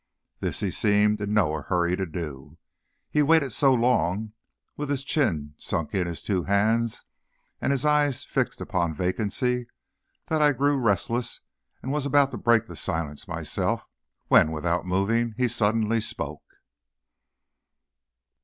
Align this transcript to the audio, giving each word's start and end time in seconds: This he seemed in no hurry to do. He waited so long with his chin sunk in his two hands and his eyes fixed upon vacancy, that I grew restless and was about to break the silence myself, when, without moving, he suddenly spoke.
This 0.39 0.61
he 0.61 0.71
seemed 0.71 1.21
in 1.21 1.31
no 1.31 1.53
hurry 1.61 1.95
to 1.95 2.07
do. 2.07 2.57
He 3.11 3.21
waited 3.21 3.51
so 3.51 3.71
long 3.71 4.33
with 4.75 4.89
his 4.89 5.03
chin 5.03 5.53
sunk 5.59 5.93
in 5.93 6.07
his 6.07 6.23
two 6.23 6.45
hands 6.45 7.05
and 7.61 7.71
his 7.71 7.85
eyes 7.85 8.23
fixed 8.25 8.61
upon 8.61 8.95
vacancy, 8.95 9.67
that 10.25 10.41
I 10.41 10.53
grew 10.53 10.75
restless 10.79 11.41
and 11.83 11.91
was 11.91 12.07
about 12.07 12.31
to 12.31 12.37
break 12.39 12.65
the 12.65 12.75
silence 12.75 13.27
myself, 13.27 13.83
when, 14.27 14.51
without 14.51 14.87
moving, 14.87 15.35
he 15.37 15.47
suddenly 15.47 16.01
spoke. 16.01 16.55